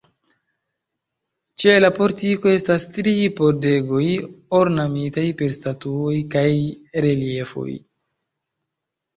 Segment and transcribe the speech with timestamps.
[1.63, 4.01] Ĉe la portiko estas tri pordegoj
[4.61, 6.47] ornamitaj per statuoj kaj
[7.09, 7.69] reliefoj.